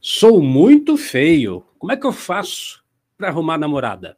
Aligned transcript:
Sou 0.00 0.42
muito 0.42 0.96
feio. 0.96 1.64
Como 1.78 1.90
é 1.90 1.96
que 1.96 2.06
eu 2.06 2.12
faço 2.12 2.84
para 3.16 3.28
arrumar 3.28 3.58
namorada? 3.58 4.16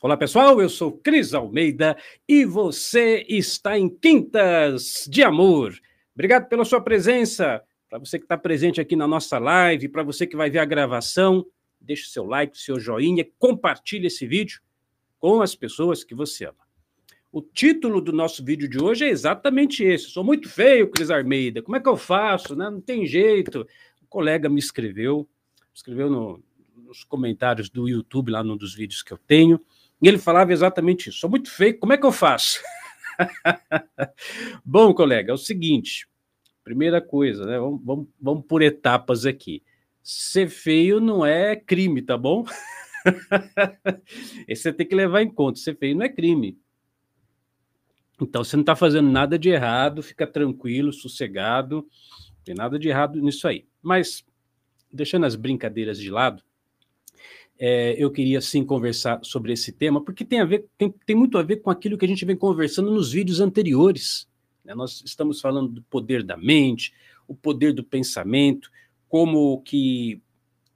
Olá, 0.00 0.16
pessoal. 0.16 0.60
Eu 0.60 0.68
sou 0.68 0.90
Cris 0.90 1.34
Almeida 1.34 1.96
e 2.26 2.44
você 2.44 3.24
está 3.28 3.78
em 3.78 3.88
Quintas 3.88 5.06
de 5.08 5.22
Amor. 5.22 5.78
Obrigado 6.14 6.48
pela 6.48 6.64
sua 6.64 6.80
presença. 6.80 7.62
Para 7.90 7.98
você 7.98 8.18
que 8.18 8.24
está 8.24 8.38
presente 8.38 8.80
aqui 8.80 8.96
na 8.96 9.06
nossa 9.06 9.38
live, 9.38 9.88
para 9.88 10.02
você 10.02 10.26
que 10.26 10.36
vai 10.36 10.50
ver 10.50 10.58
a 10.60 10.64
gravação, 10.64 11.44
deixe 11.80 12.08
seu 12.08 12.24
like, 12.24 12.58
seu 12.58 12.80
joinha, 12.80 13.26
compartilhe 13.38 14.06
esse 14.06 14.26
vídeo 14.26 14.60
com 15.18 15.42
as 15.42 15.54
pessoas 15.54 16.02
que 16.02 16.14
você 16.14 16.46
ama. 16.46 16.66
O 17.30 17.42
título 17.42 18.00
do 18.00 18.12
nosso 18.12 18.42
vídeo 18.42 18.68
de 18.68 18.82
hoje 18.82 19.04
é 19.04 19.08
exatamente 19.08 19.84
esse. 19.84 20.06
Sou 20.06 20.24
muito 20.24 20.48
feio, 20.48 20.90
Cris 20.90 21.10
Almeida. 21.10 21.62
Como 21.62 21.76
é 21.76 21.80
que 21.80 21.88
eu 21.88 21.96
faço? 21.96 22.56
Né? 22.56 22.70
Não 22.70 22.80
tem 22.80 23.06
jeito 23.06 23.66
colega 24.08 24.48
me 24.48 24.58
escreveu, 24.58 25.28
escreveu 25.74 26.10
no, 26.10 26.42
nos 26.76 27.04
comentários 27.04 27.68
do 27.68 27.88
YouTube, 27.88 28.30
lá 28.30 28.42
num 28.42 28.56
dos 28.56 28.74
vídeos 28.74 29.02
que 29.02 29.12
eu 29.12 29.18
tenho, 29.18 29.60
e 30.00 30.08
ele 30.08 30.18
falava 30.18 30.52
exatamente 30.52 31.08
isso. 31.08 31.18
Sou 31.18 31.30
muito 31.30 31.50
feio, 31.50 31.78
como 31.78 31.92
é 31.92 31.96
que 31.96 32.06
eu 32.06 32.12
faço? 32.12 32.60
Bom, 34.64 34.94
colega, 34.94 35.32
é 35.32 35.34
o 35.34 35.38
seguinte: 35.38 36.08
primeira 36.64 37.00
coisa, 37.00 37.44
né? 37.44 37.58
Vamos, 37.58 37.80
vamos, 37.84 38.08
vamos 38.20 38.46
por 38.46 38.62
etapas 38.62 39.26
aqui. 39.26 39.62
Ser 40.02 40.48
feio 40.48 41.00
não 41.00 41.24
é 41.26 41.54
crime, 41.54 42.00
tá 42.00 42.16
bom? 42.16 42.46
Esse 44.48 44.62
você 44.62 44.72
tem 44.72 44.86
que 44.86 44.94
levar 44.94 45.20
em 45.20 45.30
conta. 45.30 45.58
Ser 45.58 45.76
feio 45.76 45.94
não 45.96 46.06
é 46.06 46.08
crime. 46.08 46.58
Então, 48.20 48.42
você 48.42 48.56
não 48.56 48.62
está 48.62 48.74
fazendo 48.74 49.10
nada 49.10 49.38
de 49.38 49.50
errado, 49.50 50.02
fica 50.02 50.26
tranquilo, 50.26 50.92
sossegado, 50.92 51.76
não 51.76 52.42
tem 52.44 52.54
nada 52.54 52.78
de 52.78 52.88
errado 52.88 53.20
nisso 53.20 53.46
aí. 53.46 53.67
Mas, 53.82 54.24
deixando 54.92 55.26
as 55.26 55.36
brincadeiras 55.36 55.98
de 55.98 56.10
lado, 56.10 56.42
é, 57.58 57.96
eu 57.98 58.10
queria 58.10 58.40
sim 58.40 58.64
conversar 58.64 59.18
sobre 59.24 59.52
esse 59.52 59.72
tema, 59.72 60.02
porque 60.02 60.24
tem, 60.24 60.40
a 60.40 60.44
ver, 60.44 60.66
tem, 60.78 60.94
tem 61.04 61.16
muito 61.16 61.36
a 61.36 61.42
ver 61.42 61.56
com 61.56 61.70
aquilo 61.70 61.98
que 61.98 62.04
a 62.04 62.08
gente 62.08 62.24
vem 62.24 62.36
conversando 62.36 62.90
nos 62.90 63.12
vídeos 63.12 63.40
anteriores. 63.40 64.28
Né? 64.64 64.74
Nós 64.74 65.02
estamos 65.04 65.40
falando 65.40 65.68
do 65.68 65.82
poder 65.82 66.22
da 66.22 66.36
mente, 66.36 66.92
o 67.26 67.34
poder 67.34 67.72
do 67.72 67.82
pensamento, 67.82 68.70
como 69.08 69.60
que, 69.62 70.22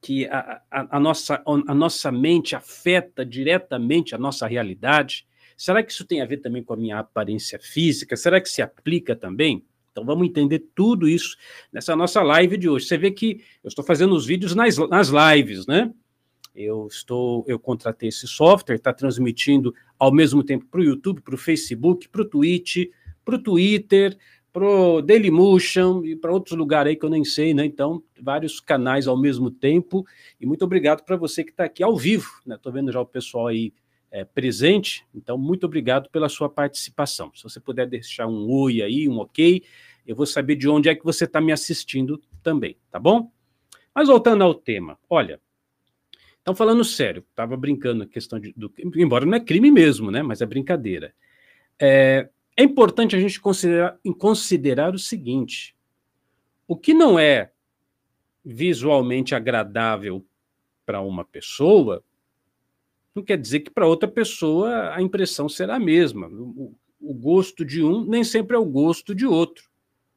que 0.01 0.27
a, 0.27 0.61
a, 0.71 0.97
a, 0.97 1.01
nossa, 1.01 1.43
a 1.47 1.75
nossa 1.75 2.11
mente 2.11 2.57
afeta 2.57 3.25
diretamente 3.25 4.15
a 4.15 4.19
nossa 4.19 4.47
realidade. 4.47 5.27
Será 5.57 5.83
que 5.83 5.93
isso 5.93 6.05
tem 6.05 6.21
a 6.21 6.27
ver 6.27 6.39
também 6.39 6.65
com 6.65 6.75
a 6.75 6.77
minha 6.77 6.99
aparência 6.99 7.59
física? 7.61 8.17
Será 8.17 8.41
que 8.41 8.49
se 8.49 8.61
aplica 8.61 9.15
também? 9.15 9.65
Então 9.93 10.05
vamos 10.05 10.27
entender 10.27 10.59
tudo 10.75 11.07
isso 11.07 11.37
nessa 11.71 11.95
nossa 11.95 12.23
live 12.23 12.57
de 12.57 12.69
hoje. 12.69 12.87
Você 12.87 12.99
vê 12.99 13.11
que 13.11 13.43
eu 13.63 13.69
estou 13.69 13.85
fazendo 13.85 14.15
os 14.15 14.27
vídeos 14.27 14.55
nas, 14.55 14.77
nas 14.89 15.09
lives, 15.09 15.67
né? 15.67 15.93
Eu 16.55 16.87
estou, 16.87 17.45
eu 17.47 17.59
contratei 17.59 18.09
esse 18.09 18.27
software, 18.27 18.77
está 18.77 18.93
transmitindo 18.93 19.75
ao 19.99 20.13
mesmo 20.13 20.43
tempo 20.43 20.67
para 20.67 20.81
o 20.81 20.85
YouTube, 20.85 21.21
para 21.21 21.35
o 21.35 21.39
Facebook, 21.39 22.09
para 22.09 22.23
o 22.23 22.25
Twitch, 22.25 22.89
para 23.25 23.37
o 23.37 23.39
Twitter, 23.39 24.19
para 24.53 24.67
o 24.67 25.01
Dailymotion 25.01 26.05
e 26.05 26.15
para 26.15 26.33
outros 26.33 26.57
lugares 26.57 26.91
aí 26.91 26.97
que 26.97 27.05
eu 27.05 27.11
nem 27.11 27.25
sei, 27.25 27.55
né? 27.55 27.65
Então, 27.65 28.03
vários 28.21 28.61
canais 28.61 29.07
ao 29.07 29.17
mesmo 29.17 29.51
tempo. 29.51 30.05
E 30.39 30.45
muito 30.45 30.65
obrigado 30.65 31.03
para 31.05 31.17
você 31.17 31.43
que 31.43 31.51
está 31.51 31.65
aqui 31.65 31.83
ao 31.83 31.97
vivo, 31.97 32.31
né? 32.45 32.57
Estou 32.57 32.73
vendo 32.73 32.93
já 32.93 33.01
o 33.01 33.07
pessoal 33.07 33.47
aí 33.47 33.73
é, 34.13 34.25
presente. 34.25 35.07
Então, 35.15 35.39
muito 35.39 35.65
obrigado 35.65 36.11
pela 36.11 36.29
sua 36.29 36.49
participação. 36.49 37.33
Se 37.35 37.43
você 37.43 37.59
puder 37.59 37.89
deixar 37.89 38.27
um 38.27 38.49
oi 38.49 38.83
aí, 38.83 39.09
um 39.09 39.19
ok, 39.19 39.65
eu 40.07 40.15
vou 40.15 40.27
saber 40.27 40.55
de 40.55 40.69
onde 40.69 40.91
é 40.91 40.95
que 40.95 41.03
você 41.03 41.25
está 41.25 41.41
me 41.41 41.51
assistindo 41.51 42.23
também, 42.43 42.77
tá 42.91 43.01
bom? 43.01 43.33
Mas 43.95 44.09
voltando 44.09 44.45
ao 44.45 44.55
tema, 44.55 44.99
olha, 45.09 45.41
então 46.43 46.55
falando 46.55 46.85
sério, 46.85 47.25
estava 47.31 47.57
brincando 47.57 48.03
a 48.03 48.07
questão 48.07 48.39
de, 48.39 48.53
do, 48.57 48.73
embora 48.97 49.25
não 49.25 49.35
é 49.35 49.41
crime 49.41 49.71
mesmo, 49.71 50.11
né? 50.11 50.23
Mas 50.23 50.43
é 50.43 50.47
brincadeira. 50.47 51.15
É, 51.81 52.29
é 52.57 52.63
importante 52.63 53.17
a 53.17 53.21
gente 53.21 53.41
considerar, 53.41 53.99
considerar 54.19 54.95
o 54.95 54.99
seguinte: 54.99 55.75
o 56.67 56.77
que 56.77 56.93
não 56.93 57.19
é 57.19 57.53
visualmente 58.45 59.35
agradável 59.35 60.27
para 60.85 61.01
uma 61.01 61.25
pessoa 61.25 62.05
não 63.15 63.23
quer 63.23 63.39
dizer 63.39 63.61
que 63.61 63.71
para 63.71 63.87
outra 63.87 64.09
pessoa 64.09 64.95
a 64.95 65.03
impressão 65.03 65.49
será 65.49 65.77
a 65.77 65.81
mesma. 65.81 66.29
O, 66.29 66.75
o, 67.01 67.15
gosto 67.15 67.65
de 67.65 67.83
um 67.83 68.05
nem 68.05 68.25
sempre 68.25 68.57
é 68.57 68.59
o 68.59 68.65
gosto 68.65 69.15
de 69.15 69.27
outro. 69.27 69.71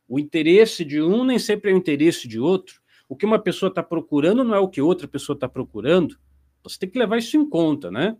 O 0.07 0.19
interesse 0.19 0.85
de 0.85 1.01
um 1.01 1.23
nem 1.23 1.39
sempre 1.39 1.72
é 1.72 1.73
o 1.73 1.78
interesse 1.78 2.28
de 2.28 2.39
outro. 2.39 2.81
O 3.09 3.16
que 3.16 3.25
uma 3.25 3.39
pessoa 3.39 3.69
está 3.69 3.84
procurando 3.84 4.44
não 4.44 4.55
é 4.55 4.59
o 4.59 4.69
que 4.69 4.81
outra 4.81 5.07
pessoa 5.07 5.35
está 5.35 5.47
procurando. 5.50 6.17
Você 6.63 6.79
tem 6.79 6.89
que 6.89 6.97
levar 6.97 7.17
isso 7.17 7.38
em 7.38 7.47
conta, 7.47 7.91
né? 7.91 8.17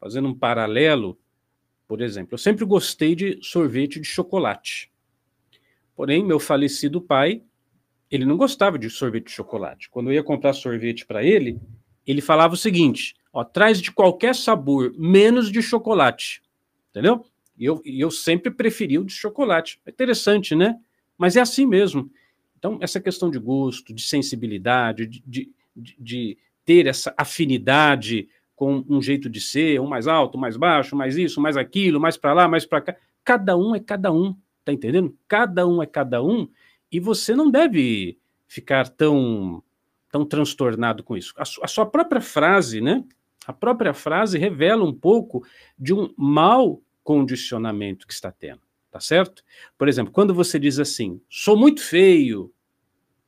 Fazendo 0.00 0.28
um 0.28 0.34
paralelo, 0.34 1.18
por 1.86 2.00
exemplo, 2.00 2.34
eu 2.34 2.38
sempre 2.38 2.64
gostei 2.64 3.14
de 3.14 3.38
sorvete 3.42 4.00
de 4.00 4.06
chocolate. 4.06 4.90
Porém, 5.94 6.24
meu 6.24 6.40
falecido 6.40 7.00
pai, 7.00 7.42
ele 8.10 8.24
não 8.24 8.36
gostava 8.36 8.78
de 8.78 8.88
sorvete 8.88 9.26
de 9.26 9.32
chocolate. 9.32 9.90
Quando 9.90 10.10
eu 10.10 10.14
ia 10.14 10.22
comprar 10.22 10.52
sorvete 10.52 11.06
para 11.06 11.22
ele, 11.22 11.60
ele 12.06 12.20
falava 12.20 12.54
o 12.54 12.56
seguinte: 12.56 13.14
Ó, 13.32 13.42
traz 13.42 13.80
de 13.80 13.90
qualquer 13.90 14.34
sabor, 14.34 14.94
menos 14.96 15.50
de 15.50 15.60
chocolate. 15.60 16.42
Entendeu? 16.90 17.24
E 17.58 17.64
eu, 17.64 17.82
eu 17.84 18.10
sempre 18.10 18.50
preferi 18.50 18.98
o 18.98 19.04
de 19.04 19.12
chocolate. 19.12 19.80
É 19.84 19.90
interessante, 19.90 20.54
né? 20.54 20.78
Mas 21.18 21.36
é 21.36 21.40
assim 21.40 21.66
mesmo. 21.66 22.10
Então, 22.56 22.78
essa 22.80 23.00
questão 23.00 23.30
de 23.30 23.38
gosto, 23.38 23.92
de 23.92 24.02
sensibilidade, 24.02 25.06
de, 25.06 25.22
de, 25.76 25.96
de 25.98 26.38
ter 26.64 26.86
essa 26.86 27.12
afinidade 27.16 28.28
com 28.56 28.84
um 28.88 29.02
jeito 29.02 29.28
de 29.28 29.40
ser, 29.40 29.80
um 29.80 29.86
mais 29.86 30.06
alto, 30.06 30.38
um 30.38 30.40
mais 30.40 30.56
baixo, 30.56 30.96
mais 30.96 31.16
isso, 31.16 31.40
mais 31.40 31.56
aquilo, 31.56 32.00
mais 32.00 32.16
para 32.16 32.32
lá, 32.32 32.48
mais 32.48 32.64
para 32.64 32.80
cá. 32.80 32.96
Cada 33.24 33.56
um 33.56 33.74
é 33.74 33.80
cada 33.80 34.12
um, 34.12 34.36
tá 34.64 34.72
entendendo? 34.72 35.16
Cada 35.26 35.66
um 35.66 35.82
é 35.82 35.86
cada 35.86 36.22
um 36.22 36.48
e 36.90 37.00
você 37.00 37.34
não 37.34 37.50
deve 37.50 38.16
ficar 38.46 38.88
tão 38.88 39.62
tão 40.14 40.24
transtornado 40.24 41.02
com 41.02 41.16
isso. 41.16 41.34
A, 41.36 41.42
a 41.42 41.66
sua 41.66 41.84
própria 41.84 42.20
frase, 42.20 42.80
né? 42.80 43.02
A 43.44 43.52
própria 43.52 43.92
frase 43.92 44.38
revela 44.38 44.84
um 44.84 44.94
pouco 44.94 45.44
de 45.76 45.92
um 45.92 46.08
mau 46.16 46.80
condicionamento 47.02 48.06
que 48.06 48.12
está 48.12 48.30
tendo, 48.30 48.60
tá 48.92 49.00
certo? 49.00 49.42
Por 49.76 49.88
exemplo, 49.88 50.12
quando 50.12 50.32
você 50.32 50.56
diz 50.56 50.78
assim, 50.78 51.20
sou 51.28 51.56
muito 51.56 51.82
feio, 51.82 52.52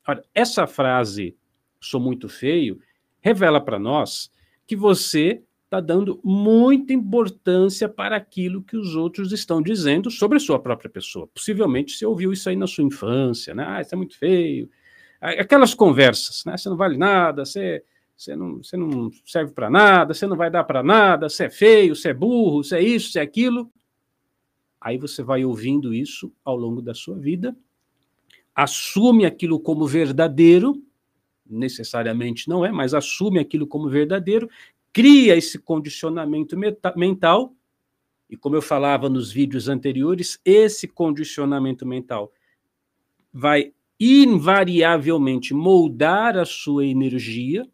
olha, 0.06 0.22
essa 0.32 0.64
frase, 0.64 1.36
sou 1.80 1.98
muito 1.98 2.28
feio, 2.28 2.78
revela 3.20 3.60
para 3.60 3.80
nós 3.80 4.30
que 4.64 4.76
você 4.76 5.42
está 5.64 5.80
dando 5.80 6.20
muita 6.22 6.92
importância 6.92 7.88
para 7.88 8.14
aquilo 8.14 8.62
que 8.62 8.76
os 8.76 8.94
outros 8.94 9.32
estão 9.32 9.60
dizendo 9.60 10.08
sobre 10.08 10.36
a 10.36 10.40
sua 10.40 10.60
própria 10.60 10.88
pessoa. 10.88 11.26
Possivelmente 11.34 11.96
você 11.96 12.06
ouviu 12.06 12.32
isso 12.32 12.48
aí 12.48 12.54
na 12.54 12.68
sua 12.68 12.84
infância, 12.84 13.52
né? 13.56 13.64
Ah, 13.66 13.80
isso 13.80 13.92
é 13.92 13.98
muito 13.98 14.16
feio. 14.16 14.70
Aquelas 15.20 15.74
conversas, 15.74 16.44
né? 16.44 16.56
Você 16.56 16.68
não 16.68 16.76
vale 16.76 16.96
nada, 16.96 17.44
você 17.44 17.82
você 18.16 18.34
não, 18.34 18.62
você 18.62 18.76
não 18.78 19.10
serve 19.26 19.52
para 19.52 19.68
nada, 19.68 20.14
você 20.14 20.26
não 20.26 20.36
vai 20.36 20.50
dar 20.50 20.64
para 20.64 20.82
nada, 20.82 21.28
você 21.28 21.44
é 21.44 21.50
feio, 21.50 21.94
você 21.94 22.08
é 22.08 22.14
burro, 22.14 22.64
você 22.64 22.76
é 22.76 22.82
isso, 22.82 23.12
você 23.12 23.18
é 23.18 23.22
aquilo. 23.22 23.70
Aí 24.80 24.96
você 24.96 25.22
vai 25.22 25.44
ouvindo 25.44 25.92
isso 25.92 26.32
ao 26.42 26.56
longo 26.56 26.80
da 26.80 26.94
sua 26.94 27.18
vida, 27.18 27.54
assume 28.54 29.26
aquilo 29.26 29.60
como 29.60 29.86
verdadeiro, 29.86 30.82
necessariamente 31.44 32.48
não 32.48 32.64
é, 32.64 32.72
mas 32.72 32.94
assume 32.94 33.38
aquilo 33.38 33.66
como 33.66 33.88
verdadeiro, 33.88 34.48
cria 34.92 35.36
esse 35.36 35.58
condicionamento 35.58 36.56
mental, 36.96 37.54
e 38.30 38.36
como 38.36 38.56
eu 38.56 38.62
falava 38.62 39.08
nos 39.08 39.30
vídeos 39.30 39.68
anteriores, 39.68 40.40
esse 40.44 40.88
condicionamento 40.88 41.84
mental 41.86 42.32
vai 43.32 43.72
invariavelmente 43.98 45.54
moldar 45.54 46.36
a 46.36 46.44
sua 46.44 46.84
energia, 46.84 47.66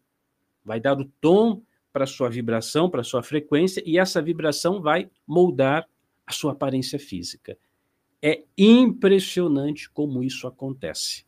vai 0.63 0.79
dar 0.79 0.99
o 0.99 1.05
tom 1.19 1.61
para 1.91 2.05
a 2.05 2.07
sua 2.07 2.29
vibração, 2.29 2.89
para 2.89 3.01
a 3.01 3.03
sua 3.03 3.21
frequência, 3.21 3.83
e 3.85 3.99
essa 3.99 4.21
vibração 4.21 4.81
vai 4.81 5.09
moldar 5.27 5.87
a 6.25 6.31
sua 6.31 6.53
aparência 6.53 6.97
física. 6.97 7.57
É 8.21 8.43
impressionante 8.57 9.89
como 9.89 10.23
isso 10.23 10.47
acontece. 10.47 11.25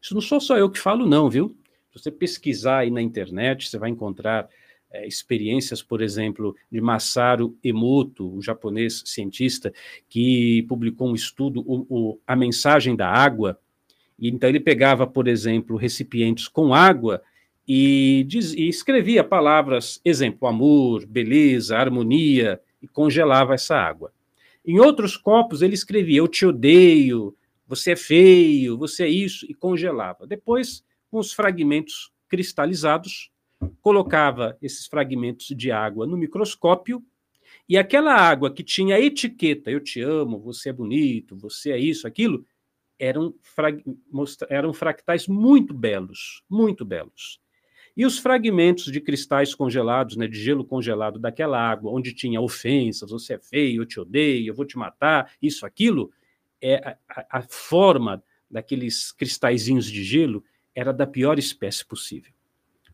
Isso 0.00 0.14
não 0.14 0.20
sou 0.20 0.40
só 0.40 0.58
eu 0.58 0.70
que 0.70 0.78
falo, 0.78 1.06
não, 1.06 1.30
viu? 1.30 1.56
Se 1.90 1.98
você 1.98 2.10
pesquisar 2.10 2.80
aí 2.80 2.90
na 2.90 3.00
internet, 3.00 3.68
você 3.68 3.78
vai 3.78 3.88
encontrar 3.88 4.48
é, 4.90 5.06
experiências, 5.06 5.82
por 5.82 6.00
exemplo, 6.00 6.54
de 6.70 6.80
Masaru 6.80 7.58
Emoto, 7.64 8.36
o 8.36 8.42
japonês 8.42 9.02
cientista, 9.06 9.72
que 10.08 10.62
publicou 10.68 11.08
um 11.08 11.14
estudo, 11.14 11.60
o, 11.66 11.86
o, 11.88 12.20
A 12.26 12.36
Mensagem 12.36 12.94
da 12.94 13.08
Água. 13.08 13.58
Então, 14.18 14.48
ele 14.48 14.60
pegava, 14.60 15.06
por 15.06 15.28
exemplo, 15.28 15.76
recipientes 15.76 16.48
com 16.48 16.72
água 16.72 17.22
e, 17.66 18.24
diz, 18.28 18.52
e 18.52 18.68
escrevia 18.68 19.24
palavras, 19.24 20.00
exemplo, 20.04 20.46
amor, 20.46 21.06
beleza, 21.06 21.76
harmonia, 21.76 22.60
e 22.82 22.86
congelava 22.86 23.54
essa 23.54 23.76
água. 23.76 24.12
Em 24.64 24.78
outros 24.78 25.16
copos 25.16 25.62
ele 25.62 25.74
escrevia 25.74 26.18
eu 26.18 26.28
te 26.28 26.44
odeio, 26.44 27.34
você 27.66 27.92
é 27.92 27.96
feio, 27.96 28.76
você 28.76 29.04
é 29.04 29.08
isso, 29.08 29.46
e 29.48 29.54
congelava. 29.54 30.26
Depois, 30.26 30.84
com 31.10 31.18
os 31.18 31.32
fragmentos 31.32 32.12
cristalizados, 32.28 33.30
colocava 33.80 34.56
esses 34.60 34.86
fragmentos 34.86 35.46
de 35.48 35.70
água 35.70 36.06
no 36.06 36.16
microscópio, 36.16 37.02
e 37.66 37.78
aquela 37.78 38.14
água 38.14 38.52
que 38.52 38.62
tinha 38.62 38.96
a 38.96 39.00
etiqueta, 39.00 39.70
eu 39.70 39.80
te 39.80 40.00
amo, 40.00 40.38
você 40.38 40.68
é 40.68 40.72
bonito, 40.72 41.34
você 41.36 41.72
é 41.72 41.78
isso, 41.78 42.06
aquilo, 42.06 42.44
eram, 42.98 43.34
eram 44.48 44.72
fractais 44.72 45.26
muito 45.26 45.74
belos, 45.74 46.42
muito 46.48 46.84
belos. 46.84 47.40
E 47.96 48.04
os 48.04 48.18
fragmentos 48.18 48.90
de 48.90 49.00
cristais 49.00 49.54
congelados, 49.54 50.16
né, 50.16 50.26
de 50.26 50.42
gelo 50.42 50.64
congelado 50.64 51.18
daquela 51.18 51.58
água, 51.58 51.92
onde 51.92 52.12
tinha 52.12 52.40
ofensas, 52.40 53.10
você 53.10 53.34
é 53.34 53.38
feio, 53.38 53.82
eu 53.82 53.86
te 53.86 54.00
odeio, 54.00 54.48
eu 54.48 54.54
vou 54.54 54.64
te 54.64 54.76
matar, 54.76 55.32
isso, 55.40 55.64
aquilo, 55.64 56.10
é 56.60 56.76
a, 56.76 56.96
a, 57.08 57.38
a 57.38 57.42
forma 57.42 58.22
daqueles 58.50 59.12
cristalzinhos 59.12 59.86
de 59.86 60.02
gelo 60.02 60.44
era 60.74 60.92
da 60.92 61.06
pior 61.06 61.38
espécie 61.38 61.84
possível. 61.84 62.32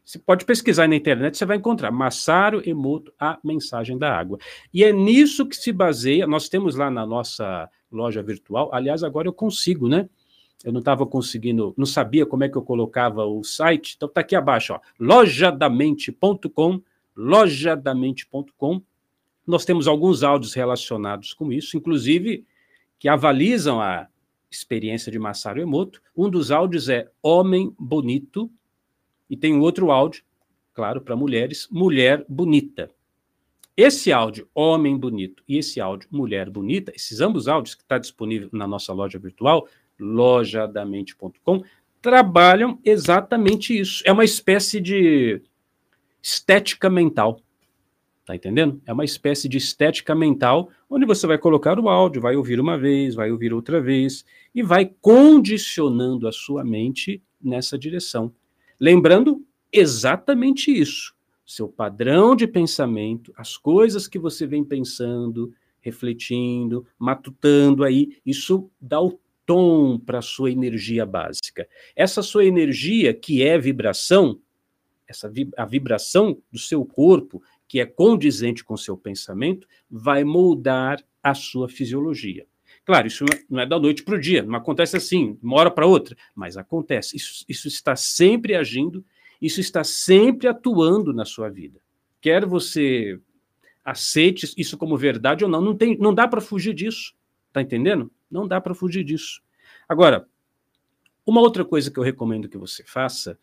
Você 0.05 0.19
pode 0.19 0.45
pesquisar 0.45 0.89
na 0.89 0.97
internet, 0.97 1.37
você 1.37 1.47
vai 1.47 1.57
encontrar 1.57 1.91
Massaro 1.91 2.69
Emoto, 2.69 3.13
a 3.19 3.39
mensagem 3.45 3.97
da 3.97 4.13
água. 4.13 4.39
E 4.75 4.83
é 4.83 4.93
nisso 4.93 5.47
que 5.47 5.55
se 5.55 5.73
baseia, 5.73 6.27
nós 6.27 6.49
temos 6.49 6.75
lá 6.75 6.91
na 6.91 7.07
nossa 7.07 7.71
loja 7.91 8.23
virtual, 8.23 8.71
aliás, 8.73 9.03
agora 9.03 9.29
eu 9.29 9.33
consigo, 9.33 9.89
né? 9.89 10.09
Eu 10.63 10.73
não 10.73 10.81
estava 10.81 11.07
conseguindo, 11.07 11.75
não 11.77 11.87
sabia 11.87 12.27
como 12.27 12.45
é 12.45 12.49
que 12.49 12.57
eu 12.57 12.63
colocava 12.63 13.25
o 13.25 13.43
site, 13.43 13.95
então 13.97 14.09
está 14.09 14.21
aqui 14.21 14.37
abaixo, 14.37 14.75
ó, 14.75 14.81
lojadamente.com, 14.99 16.83
lojadamente.com. 17.17 18.83
Nós 19.47 19.65
temos 19.65 19.89
alguns 19.89 20.23
áudios 20.23 20.53
relacionados 20.53 21.33
com 21.33 21.51
isso, 21.51 21.77
inclusive 21.77 22.45
que 22.99 23.09
avalizam 23.09 23.81
a 23.81 24.07
experiência 24.51 25.11
de 25.11 25.19
Masaru 25.19 25.61
Emoto. 25.61 26.03
Um 26.15 26.29
dos 26.29 26.51
áudios 26.51 26.89
é 26.91 27.11
Homem 27.23 27.75
Bonito, 27.79 28.51
e 29.31 29.37
tem 29.37 29.55
um 29.55 29.61
outro 29.61 29.93
áudio, 29.93 30.25
claro, 30.75 31.01
para 31.01 31.15
mulheres, 31.15 31.69
Mulher 31.71 32.25
Bonita. 32.29 32.91
Esse 33.83 34.13
áudio, 34.13 34.47
Homem 34.55 34.95
Bonito, 34.95 35.43
e 35.49 35.57
esse 35.57 35.81
áudio, 35.81 36.07
Mulher 36.13 36.51
Bonita, 36.51 36.93
esses 36.95 37.23
ambos 37.23 37.49
áudios 37.49 37.75
que 37.75 37.81
está 37.81 37.97
disponível 37.97 38.51
na 38.53 38.67
nossa 38.67 38.93
loja 38.93 39.19
virtual, 39.19 39.67
lojadamente.com, 39.99 41.63
trabalham 42.03 42.79
exatamente 42.85 43.81
isso. 43.81 44.03
É 44.05 44.13
uma 44.13 44.23
espécie 44.23 44.83
de 44.83 45.41
estética 46.23 46.91
mental. 46.91 47.41
Tá 48.27 48.37
entendendo? 48.37 48.83
É 48.85 48.93
uma 48.93 49.03
espécie 49.03 49.49
de 49.49 49.57
estética 49.57 50.15
mental, 50.15 50.69
onde 50.91 51.07
você 51.07 51.27
vai 51.27 51.39
colocar 51.39 51.81
o 51.81 51.89
áudio, 51.89 52.21
vai 52.21 52.37
ouvir 52.37 52.61
uma 52.61 52.77
vez, 52.77 53.15
vai 53.15 53.31
ouvir 53.33 53.51
outra 53.51 53.81
vez, 53.81 54.27
e 54.55 54.63
vai 54.63 54.93
condicionando 55.01 56.29
a 56.29 56.33
sua 56.33 56.63
mente 56.63 57.23
nessa 57.43 57.79
direção. 57.79 58.31
Lembrando 58.79 59.43
exatamente 59.73 60.71
isso. 60.71 61.19
Seu 61.51 61.69
padrão 61.69 62.37
de 62.37 62.47
pensamento, 62.47 63.33
as 63.37 63.57
coisas 63.57 64.07
que 64.07 64.21
você 64.21 64.47
vem 64.47 64.63
pensando, 64.63 65.53
refletindo, 65.81 66.87
matutando 66.97 67.83
aí, 67.83 68.21
isso 68.25 68.71
dá 68.81 69.01
o 69.03 69.19
tom 69.45 69.99
para 69.99 70.21
a 70.21 70.23
sua 70.23 70.53
energia 70.53 71.05
básica. 71.05 71.69
Essa 71.97 72.23
sua 72.23 72.45
energia, 72.45 73.13
que 73.13 73.43
é 73.43 73.59
vibração, 73.59 74.39
essa 75.09 75.29
a 75.57 75.65
vibração 75.65 76.41
do 76.53 76.59
seu 76.61 76.85
corpo, 76.85 77.43
que 77.67 77.81
é 77.81 77.85
condizente 77.85 78.63
com 78.63 78.77
seu 78.77 78.97
pensamento, 78.97 79.67
vai 79.91 80.23
moldar 80.23 81.03
a 81.21 81.35
sua 81.35 81.69
fisiologia. 81.69 82.47
Claro, 82.85 83.09
isso 83.09 83.25
não 83.49 83.59
é 83.59 83.67
da 83.67 83.77
noite 83.77 84.05
para 84.05 84.15
o 84.15 84.21
dia, 84.21 84.45
não 84.45 84.55
acontece 84.55 84.97
assim, 84.97 85.37
uma 85.43 85.57
hora 85.57 85.71
para 85.73 85.85
outra, 85.85 86.17
mas 86.33 86.57
acontece. 86.57 87.17
Isso, 87.17 87.45
isso 87.49 87.67
está 87.67 87.97
sempre 87.97 88.55
agindo, 88.55 89.05
isso 89.41 89.61
está 89.61 89.83
sempre 89.85 90.49
atuando 90.49 91.13
na 91.13 91.25
sua 91.25 91.49
vida. 91.49 91.81
Quer 92.21 92.45
você 92.45 93.19
aceite 93.85 94.53
isso 94.57 94.77
como 94.77 94.97
verdade 94.97 95.45
ou 95.45 95.51
não, 95.51 95.61
não, 95.61 95.77
tem, 95.77 95.97
não 95.99 96.15
dá 96.15 96.29
para 96.29 96.41
fugir 96.41 96.75
disso. 96.75 97.15
Tá 97.53 97.63
entendendo? 97.63 98.11
Não 98.31 98.47
dá 98.47 98.61
para 98.61 98.75
fugir 98.75 99.03
disso. 99.03 99.43
Agora, 99.89 100.29
uma 101.27 101.41
outra 101.41 101.65
coisa 101.65 101.91
que 101.91 101.99
eu 101.99 102.05
recomendo 102.05 102.49
que 102.49 102.59
você 102.59 102.85
faça 102.85 103.39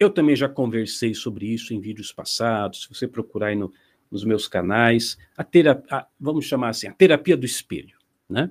eu 0.00 0.08
também 0.08 0.34
já 0.34 0.48
conversei 0.48 1.12
sobre 1.12 1.46
isso 1.46 1.74
em 1.74 1.80
vídeos 1.80 2.10
passados, 2.10 2.84
se 2.84 2.88
você 2.88 3.06
procurar 3.06 3.48
aí 3.48 3.56
no, 3.56 3.70
nos 4.10 4.24
meus 4.24 4.48
canais, 4.48 5.18
a 5.36 5.44
terapia, 5.44 6.06
vamos 6.18 6.46
chamar 6.46 6.70
assim, 6.70 6.88
a 6.88 6.92
terapia 6.94 7.36
do 7.36 7.44
espelho, 7.44 7.98
né? 8.26 8.50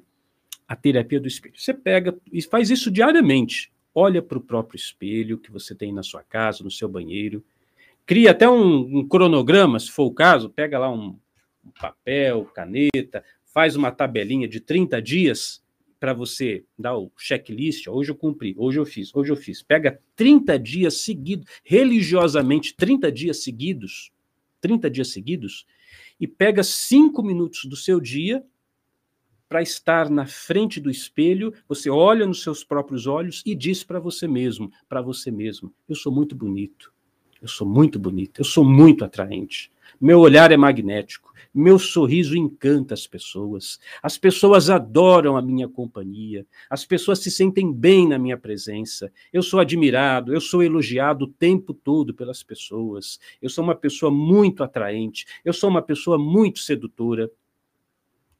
A 0.68 0.76
terapia 0.76 1.20
do 1.20 1.28
espelho. 1.28 1.56
Você 1.58 1.74
pega 1.74 2.16
e 2.32 2.40
faz 2.44 2.70
isso 2.70 2.92
diariamente. 2.92 3.72
Olha 4.02 4.22
para 4.22 4.38
o 4.38 4.42
próprio 4.42 4.78
espelho 4.78 5.38
que 5.38 5.52
você 5.52 5.76
tem 5.76 5.92
na 5.92 6.02
sua 6.02 6.24
casa, 6.24 6.64
no 6.64 6.72
seu 6.72 6.88
banheiro. 6.88 7.44
Cria 8.06 8.32
até 8.32 8.50
um, 8.50 9.00
um 9.00 9.06
cronograma, 9.06 9.78
se 9.78 9.92
for 9.92 10.06
o 10.06 10.14
caso, 10.14 10.50
pega 10.50 10.80
lá 10.80 10.90
um, 10.90 11.20
um 11.66 11.72
papel, 11.78 12.46
caneta, 12.46 13.26
faz 13.44 13.76
uma 13.76 13.92
tabelinha 13.92 14.48
de 14.48 14.62
30 14.62 15.02
dias 15.02 15.62
para 16.00 16.14
você 16.14 16.64
dar 16.78 16.98
o 16.98 17.12
checklist, 17.18 17.88
hoje 17.90 18.12
eu 18.12 18.16
cumpri, 18.16 18.56
hoje 18.58 18.80
eu 18.80 18.86
fiz, 18.86 19.14
hoje 19.14 19.34
eu 19.34 19.36
fiz. 19.36 19.62
Pega 19.62 20.00
30 20.16 20.58
dias 20.58 21.02
seguidos, 21.02 21.46
religiosamente 21.62 22.74
30 22.78 23.12
dias 23.12 23.44
seguidos, 23.44 24.14
30 24.62 24.90
dias 24.90 25.10
seguidos, 25.10 25.66
e 26.18 26.26
pega 26.26 26.64
cinco 26.64 27.22
minutos 27.22 27.66
do 27.66 27.76
seu 27.76 28.00
dia 28.00 28.42
para 29.50 29.64
estar 29.64 30.10
na 30.10 30.28
frente 30.28 30.80
do 30.80 30.92
espelho, 30.92 31.52
você 31.68 31.90
olha 31.90 32.26
nos 32.26 32.44
seus 32.44 32.64
próprios 32.64 33.08
olhos 33.08 33.42
e 33.44 33.56
diz 33.56 33.84
para 33.84 34.00
você 34.00 34.28
mesmo, 34.28 34.72
para 34.88 35.02
você 35.02 35.32
mesmo, 35.32 35.74
eu 35.90 35.96
sou 35.96 36.14
muito 36.14 36.36
bonito, 36.36 36.94
eu 37.42 37.48
sou 37.48 37.68
muito 37.68 37.98
bonito, 37.98 38.40
eu 38.40 38.46
sou 38.46 38.64
muito 38.64 39.04
atraente, 39.04 39.72
meu 40.00 40.20
olhar 40.20 40.52
é 40.52 40.58
magnético, 40.58 41.34
meu 41.54 41.80
sorriso 41.80 42.38
encanta 42.38 42.94
as 42.94 43.08
pessoas. 43.08 43.80
As 44.04 44.18
pessoas 44.18 44.70
adoram 44.70 45.36
a 45.36 45.42
minha 45.42 45.68
companhia. 45.68 46.46
As 46.70 46.86
pessoas 46.86 47.20
se 47.20 47.32
sentem 47.32 47.74
bem 47.74 48.08
na 48.08 48.20
minha 48.20 48.38
presença. 48.38 49.12
Eu 49.34 49.42
sou 49.42 49.60
admirado, 49.60 50.34
eu 50.34 50.40
sou 50.40 50.62
elogiado 50.62 51.26
o 51.26 51.28
tempo 51.28 51.74
todo 51.74 52.14
pelas 52.14 52.44
pessoas. 52.44 53.20
Eu 53.42 53.50
sou 53.50 53.64
uma 53.64 53.76
pessoa 53.76 54.12
muito 54.12 54.64
atraente. 54.64 55.26
Eu 55.44 55.54
sou 55.54 55.70
uma 55.70 55.82
pessoa 55.82 56.20
muito 56.20 56.60
sedutora. 56.60 57.32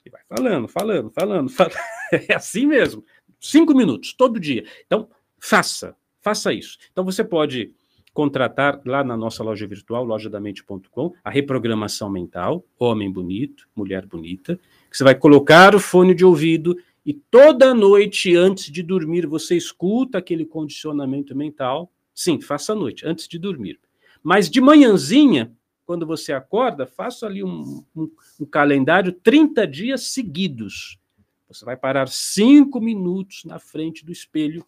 E 0.06 0.10
vai 0.10 0.22
falando, 0.28 0.68
falando, 0.68 1.10
falando, 1.12 1.50
falando. 1.50 1.76
É 2.28 2.34
assim 2.34 2.66
mesmo. 2.66 3.06
Cinco 3.40 3.76
minutos, 3.76 4.14
todo 4.14 4.40
dia. 4.40 4.66
Então, 4.86 5.08
faça, 5.40 5.96
faça 6.22 6.52
isso. 6.52 6.78
Então, 6.92 7.06
você 7.06 7.24
pode 7.24 7.72
contratar 8.12 8.82
lá 8.86 9.04
na 9.04 9.16
nossa 9.16 9.44
loja 9.44 9.68
virtual, 9.68 10.04
lojadamente.com, 10.04 11.14
a 11.24 11.30
reprogramação 11.30 12.10
mental, 12.10 12.66
homem 12.78 13.12
bonito, 13.12 13.68
mulher 13.76 14.06
bonita, 14.06 14.60
que 14.90 14.98
você 14.98 15.04
vai 15.04 15.16
colocar 15.16 15.76
o 15.76 15.80
fone 15.80 16.16
de 16.16 16.26
ouvido 16.26 16.76
e 17.06 17.14
toda 17.14 17.74
noite 17.74 18.36
antes 18.36 18.72
de 18.72 18.84
dormir 18.84 19.26
você 19.26 19.56
escuta 19.56 20.18
aquele 20.18 20.46
condicionamento 20.46 21.36
mental. 21.36 21.92
Sim, 22.14 22.42
faça 22.42 22.74
à 22.74 22.76
noite, 22.76 23.06
antes 23.06 23.28
de 23.28 23.38
dormir. 23.38 23.80
Mas 24.22 24.50
de 24.50 24.60
manhãzinha, 24.60 25.56
quando 25.90 26.06
você 26.06 26.32
acorda, 26.32 26.86
faça 26.86 27.26
ali 27.26 27.44
um, 27.44 27.84
um, 27.96 28.12
um 28.42 28.46
calendário 28.46 29.12
30 29.12 29.66
dias 29.66 30.04
seguidos. 30.04 31.00
Você 31.48 31.66
vai 31.66 31.76
parar 31.76 32.08
cinco 32.10 32.80
minutos 32.80 33.44
na 33.44 33.58
frente 33.58 34.06
do 34.06 34.12
espelho 34.12 34.64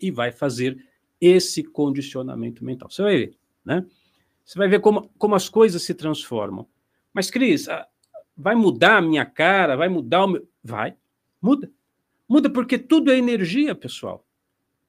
e 0.00 0.12
vai 0.12 0.30
fazer 0.30 0.78
esse 1.20 1.64
condicionamento 1.64 2.64
mental. 2.64 2.88
Você 2.88 3.02
vai 3.02 3.16
ver, 3.16 3.36
né? 3.64 3.84
Você 4.44 4.56
vai 4.56 4.68
ver 4.68 4.78
como, 4.78 5.10
como 5.18 5.34
as 5.34 5.48
coisas 5.48 5.82
se 5.82 5.92
transformam. 5.92 6.68
Mas, 7.12 7.32
Cris, 7.32 7.66
vai 8.36 8.54
mudar 8.54 8.98
a 8.98 9.02
minha 9.02 9.26
cara? 9.26 9.74
Vai 9.74 9.88
mudar 9.88 10.22
o 10.24 10.28
meu. 10.28 10.48
Vai, 10.62 10.96
muda. 11.42 11.68
Muda 12.28 12.48
porque 12.48 12.78
tudo 12.78 13.10
é 13.10 13.18
energia, 13.18 13.74
pessoal. 13.74 14.24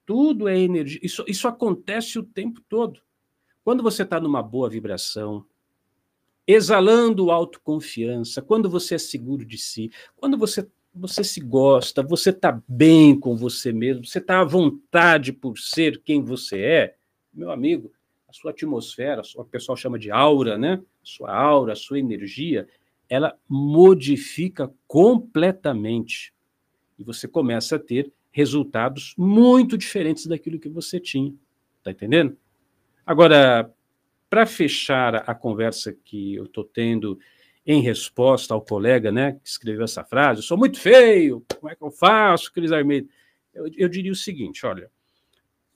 Tudo 0.05 0.47
é 0.47 0.59
energia. 0.59 0.99
Isso, 1.01 1.25
isso 1.27 1.47
acontece 1.47 2.19
o 2.19 2.23
tempo 2.23 2.61
todo. 2.69 3.01
Quando 3.63 3.81
você 3.81 4.03
está 4.03 4.19
numa 4.19 4.43
boa 4.43 4.69
vibração, 4.69 5.43
exalando 6.47 7.31
autoconfiança, 7.31 8.41
quando 8.41 8.69
você 8.69 8.95
é 8.95 8.99
seguro 8.99 9.45
de 9.45 9.57
si, 9.57 9.91
quando 10.15 10.37
você 10.37 10.67
você 10.97 11.25
se 11.25 11.41
gosta, 11.41 12.01
você 12.01 12.29
está 12.29 12.61
bem 12.65 13.19
com 13.19 13.35
você 13.35 13.73
mesmo, 13.73 14.05
você 14.05 14.19
está 14.19 14.39
à 14.39 14.45
vontade 14.45 15.33
por 15.33 15.59
ser 15.59 16.01
quem 16.01 16.23
você 16.23 16.61
é, 16.61 16.95
meu 17.33 17.51
amigo, 17.51 17.91
a 18.29 18.33
sua 18.33 18.51
atmosfera, 18.51 19.21
o 19.35 19.43
pessoal 19.43 19.75
chama 19.75 19.99
de 19.99 20.09
aura, 20.09 20.57
né? 20.57 20.81
Sua 21.03 21.35
aura, 21.35 21.75
sua 21.75 21.99
energia, 21.99 22.65
ela 23.09 23.37
modifica 23.47 24.71
completamente. 24.87 26.33
E 26.97 27.03
você 27.03 27.27
começa 27.27 27.75
a 27.75 27.79
ter 27.79 28.11
resultados 28.31 29.13
muito 29.17 29.77
diferentes 29.77 30.25
daquilo 30.25 30.59
que 30.59 30.69
você 30.69 30.97
tinha. 30.97 31.33
Tá 31.83 31.91
entendendo? 31.91 32.37
Agora, 33.05 33.71
para 34.35 34.45
fechar 34.45 35.23
a 35.29 35.33
conversa 35.33 35.93
que 35.93 36.35
eu 36.35 36.43
estou 36.43 36.65
tendo 36.65 37.17
em 37.65 37.81
resposta 37.81 38.53
ao 38.53 38.61
colega 38.61 39.09
né, 39.09 39.39
que 39.41 39.47
escreveu 39.47 39.85
essa 39.85 40.03
frase, 40.03 40.39
eu 40.39 40.43
sou 40.43 40.57
muito 40.57 40.77
feio, 40.77 41.45
como 41.57 41.71
é 41.71 41.75
que 41.75 41.81
eu 41.81 41.89
faço, 41.89 42.51
Cris 42.51 42.73
Armeida? 42.73 43.07
Eu, 43.53 43.71
eu 43.77 43.87
diria 43.87 44.11
o 44.11 44.15
seguinte, 44.15 44.65
olha, 44.65 44.91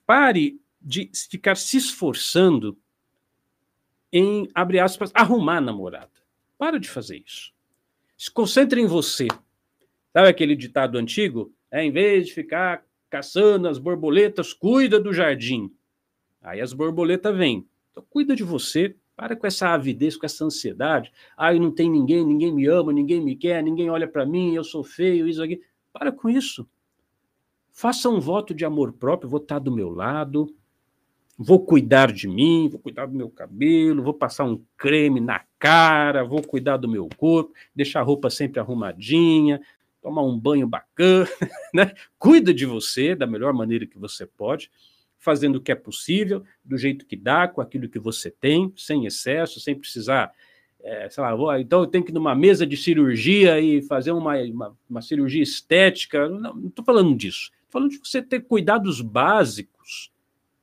pare 0.06 0.60
de 0.82 1.10
ficar 1.32 1.56
se 1.56 1.78
esforçando 1.78 2.78
em, 4.12 4.50
abre 4.54 4.78
aspas, 4.78 5.10
arrumar 5.13 5.62
namorada. 5.62 6.12
Para 6.58 6.82
de 6.82 6.89
fazer 6.89 7.24
isso. 7.25 7.54
Se 8.18 8.30
concentre 8.30 8.82
em 8.82 8.88
você. 8.88 9.28
Sabe 10.12 10.28
aquele 10.28 10.54
ditado 10.54 10.98
antigo? 10.98 11.54
É, 11.72 11.82
em 11.82 11.94
vez 11.94 12.28
de 12.28 12.34
ficar 12.34 12.84
caçando 13.10 13.70
as 13.70 13.80
borboletas, 13.80 14.51
cuida 14.51 15.00
do 15.00 15.13
jardim. 15.13 15.74
Aí 16.42 16.60
as 16.60 16.74
borboletas 16.74 17.38
vêm. 17.38 17.66
Então, 17.91 18.03
cuida 18.10 18.36
de 18.36 18.43
você, 18.43 18.96
para 19.15 19.36
com 19.36 19.46
essa 19.46 19.69
avidez, 19.69 20.15
com 20.15 20.25
essa 20.25 20.46
ansiedade. 20.46 21.12
Ai, 21.36 21.60
não 21.60 21.72
tem 21.72 21.89
ninguém, 21.89 22.25
ninguém 22.25 22.53
me 22.53 22.65
ama, 22.67 22.93
ninguém 22.93 23.19
me 23.19 23.36
quer, 23.36 23.62
ninguém 23.62 23.89
olha 23.89 24.08
para 24.08 24.25
mim, 24.25 24.55
eu 24.55 24.63
sou 24.63 24.84
feio, 24.84 25.27
isso 25.27 25.43
aqui. 25.43 25.62
Para 25.91 26.12
com 26.12 26.29
isso. 26.29 26.67
Faça 27.72 28.10
um 28.10 28.19
voto 28.19 28.53
de 28.53 28.63
amor 28.63 28.93
próprio, 28.93 29.29
vou 29.29 29.41
estar 29.41 29.60
do 29.60 29.72
meu 29.72 29.89
lado, 29.89 30.53
vou 31.38 31.65
cuidar 31.65 32.12
de 32.12 32.27
mim, 32.27 32.67
vou 32.69 32.79
cuidar 32.79 33.05
do 33.05 33.15
meu 33.15 33.29
cabelo, 33.29 34.03
vou 34.03 34.13
passar 34.13 34.43
um 34.43 34.62
creme 34.77 35.19
na 35.19 35.41
cara, 35.58 36.24
vou 36.24 36.41
cuidar 36.41 36.77
do 36.77 36.89
meu 36.89 37.08
corpo, 37.17 37.53
deixar 37.75 38.01
a 38.01 38.03
roupa 38.03 38.29
sempre 38.29 38.60
arrumadinha, 38.60 39.62
tomar 40.01 40.24
um 40.24 40.38
banho 40.38 40.67
bacana, 40.67 41.27
né? 41.74 41.93
Cuida 42.17 42.53
de 42.53 42.65
você 42.65 43.15
da 43.15 43.25
melhor 43.25 43.53
maneira 43.53 43.86
que 43.86 43.98
você 43.98 44.25
pode, 44.25 44.69
fazendo 45.19 45.57
o 45.57 45.61
que 45.61 45.71
é 45.71 45.75
possível, 45.75 46.43
do 46.63 46.77
jeito 46.77 47.05
que 47.05 47.15
dá, 47.15 47.47
com 47.47 47.61
aquilo 47.61 47.89
que 47.89 47.99
você 47.99 48.31
tem, 48.31 48.73
sem 48.75 49.05
excesso, 49.05 49.59
sem 49.59 49.75
precisar, 49.75 50.31
é, 50.81 51.09
sei 51.09 51.21
lá, 51.21 51.35
vou, 51.35 51.53
então 51.57 51.81
eu 51.81 51.88
tenho 51.88 52.03
que 52.03 52.11
ir 52.11 52.13
numa 52.13 52.33
mesa 52.33 52.65
de 52.65 52.77
cirurgia 52.77 53.59
e 53.59 53.81
fazer 53.81 54.11
uma, 54.11 54.38
uma, 54.38 54.77
uma 54.89 55.01
cirurgia 55.01 55.43
estética. 55.43 56.29
Não 56.29 56.67
estou 56.67 56.85
falando 56.85 57.15
disso. 57.15 57.51
Estou 57.65 57.81
falando 57.81 57.91
de 57.91 57.97
você 57.97 58.21
ter 58.21 58.41
cuidados 58.41 59.01
básicos 59.01 60.11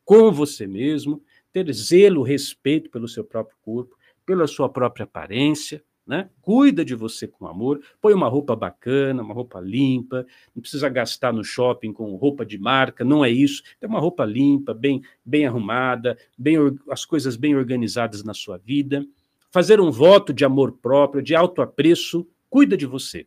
com 0.04 0.32
você 0.32 0.66
mesmo, 0.66 1.22
ter 1.52 1.70
zelo, 1.72 2.22
respeito 2.22 2.88
pelo 2.90 3.06
seu 3.06 3.24
próprio 3.24 3.56
corpo, 3.60 3.96
pela 4.24 4.46
sua 4.46 4.68
própria 4.68 5.04
aparência, 5.04 5.84
né? 6.06 6.30
Cuida 6.40 6.84
de 6.84 6.94
você 6.94 7.26
com 7.26 7.46
amor, 7.46 7.80
põe 8.00 8.14
uma 8.14 8.28
roupa 8.28 8.54
bacana, 8.54 9.22
uma 9.22 9.34
roupa 9.34 9.60
limpa, 9.60 10.24
não 10.54 10.60
precisa 10.60 10.88
gastar 10.88 11.32
no 11.32 11.42
shopping 11.42 11.92
com 11.92 12.14
roupa 12.14 12.46
de 12.46 12.58
marca, 12.58 13.04
não 13.04 13.24
é 13.24 13.30
isso. 13.30 13.62
Tem 13.80 13.88
uma 13.88 13.98
roupa 13.98 14.24
limpa, 14.24 14.72
bem, 14.72 15.02
bem 15.24 15.46
arrumada, 15.46 16.16
bem, 16.38 16.56
as 16.88 17.04
coisas 17.04 17.36
bem 17.36 17.56
organizadas 17.56 18.22
na 18.22 18.32
sua 18.32 18.56
vida. 18.56 19.04
Fazer 19.50 19.80
um 19.80 19.90
voto 19.90 20.32
de 20.32 20.44
amor 20.44 20.72
próprio, 20.72 21.22
de 21.22 21.34
autoapreço, 21.34 22.26
cuida 22.48 22.76
de 22.76 22.86
você. 22.86 23.26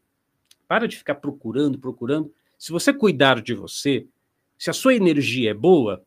Para 0.68 0.88
de 0.88 0.96
ficar 0.96 1.16
procurando, 1.16 1.78
procurando. 1.78 2.32
Se 2.58 2.72
você 2.72 2.94
cuidar 2.94 3.42
de 3.42 3.54
você, 3.54 4.08
se 4.58 4.70
a 4.70 4.74
sua 4.74 4.94
energia 4.94 5.52
é 5.52 5.54
boa, 5.54 6.04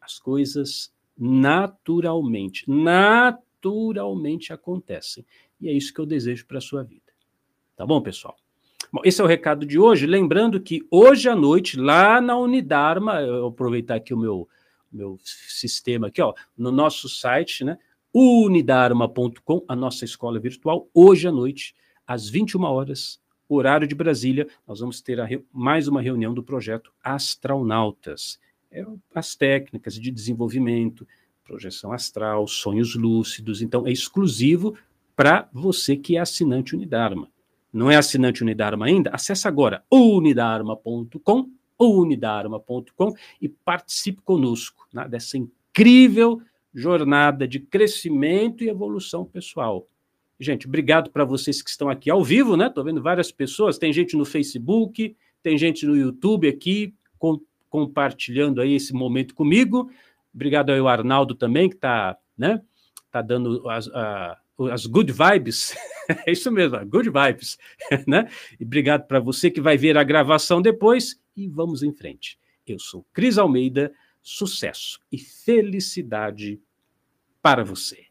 as 0.00 0.18
coisas 0.18 0.92
naturalmente, 1.16 2.64
naturalmente 2.68 4.52
acontecem. 4.52 5.24
E 5.60 5.68
é 5.68 5.72
isso 5.72 5.92
que 5.92 6.00
eu 6.00 6.06
desejo 6.06 6.46
para 6.46 6.58
a 6.58 6.60
sua 6.60 6.82
vida. 6.82 7.02
Tá 7.76 7.86
bom, 7.86 8.00
pessoal? 8.00 8.36
Bom, 8.92 9.00
esse 9.04 9.20
é 9.20 9.24
o 9.24 9.26
recado 9.26 9.66
de 9.66 9.78
hoje. 9.78 10.06
Lembrando 10.06 10.60
que 10.60 10.86
hoje 10.90 11.28
à 11.28 11.34
noite, 11.34 11.78
lá 11.78 12.20
na 12.20 12.36
Unidarma, 12.36 13.20
eu 13.20 13.46
aproveitar 13.46 13.96
aqui 13.96 14.14
o 14.14 14.18
meu, 14.18 14.48
meu 14.90 15.18
sistema 15.22 16.08
aqui, 16.08 16.22
ó, 16.22 16.34
no 16.56 16.70
nosso 16.70 17.08
site, 17.08 17.64
né? 17.64 17.78
unidarma.com, 18.14 19.64
a 19.68 19.76
nossa 19.76 20.04
escola 20.04 20.38
virtual, 20.38 20.88
hoje 20.94 21.28
à 21.28 21.32
noite, 21.32 21.74
às 22.06 22.28
21 22.28 22.62
horas, 22.62 23.20
horário 23.48 23.86
de 23.86 23.94
Brasília, 23.94 24.46
nós 24.66 24.80
vamos 24.80 25.02
ter 25.02 25.44
mais 25.52 25.86
uma 25.86 26.00
reunião 26.00 26.32
do 26.32 26.42
projeto 26.42 26.90
Astronautas 27.02 28.38
é 28.76 28.84
as 29.14 29.34
técnicas 29.34 29.94
de 29.94 30.10
desenvolvimento, 30.10 31.06
projeção 31.44 31.92
astral, 31.92 32.46
sonhos 32.46 32.94
lúcidos. 32.94 33.62
Então, 33.62 33.86
é 33.86 33.90
exclusivo 33.90 34.76
para 35.16 35.48
você 35.52 35.96
que 35.96 36.16
é 36.16 36.20
assinante 36.20 36.76
Unidarma. 36.76 37.28
Não 37.72 37.90
é 37.90 37.96
assinante 37.96 38.42
Unidarma 38.42 38.86
ainda? 38.86 39.10
Acesse 39.10 39.48
agora 39.48 39.82
unidarma.com, 39.90 41.50
unidarma.com 41.78 43.14
e 43.40 43.48
participe 43.48 44.20
conosco 44.22 44.86
né, 44.92 45.08
dessa 45.08 45.36
incrível 45.36 46.40
jornada 46.74 47.48
de 47.48 47.58
crescimento 47.58 48.62
e 48.62 48.68
evolução 48.68 49.24
pessoal. 49.24 49.88
Gente, 50.38 50.66
obrigado 50.66 51.10
para 51.10 51.24
vocês 51.24 51.62
que 51.62 51.70
estão 51.70 51.88
aqui 51.88 52.10
ao 52.10 52.22
vivo, 52.22 52.54
né? 52.56 52.66
Estou 52.66 52.84
vendo 52.84 53.02
várias 53.02 53.32
pessoas, 53.32 53.78
tem 53.78 53.90
gente 53.90 54.14
no 54.14 54.26
Facebook, 54.26 55.16
tem 55.42 55.56
gente 55.56 55.86
no 55.86 55.96
YouTube 55.96 56.46
aqui, 56.46 56.94
com 57.18 57.40
compartilhando 57.70 58.60
aí 58.60 58.74
esse 58.74 58.92
momento 58.92 59.34
comigo. 59.34 59.90
Obrigado 60.34 60.70
ao 60.70 60.88
Arnaldo 60.88 61.34
também, 61.34 61.68
que 61.68 61.74
está 61.74 62.16
né, 62.36 62.62
tá 63.10 63.22
dando 63.22 63.68
as, 63.68 63.88
a, 63.88 64.38
as 64.72 64.86
good 64.86 65.12
vibes. 65.12 65.74
é 66.26 66.32
isso 66.32 66.50
mesmo, 66.50 66.78
good 66.86 67.10
vibes. 67.10 67.58
né? 68.06 68.30
E 68.58 68.64
obrigado 68.64 69.06
para 69.06 69.20
você 69.20 69.50
que 69.50 69.60
vai 69.60 69.76
ver 69.76 69.96
a 69.96 70.04
gravação 70.04 70.62
depois 70.62 71.20
e 71.36 71.46
vamos 71.48 71.82
em 71.82 71.92
frente. 71.92 72.38
Eu 72.66 72.78
sou 72.78 73.06
Cris 73.12 73.38
Almeida, 73.38 73.92
sucesso 74.22 75.00
e 75.12 75.18
felicidade 75.18 76.60
para 77.40 77.64
você. 77.64 78.05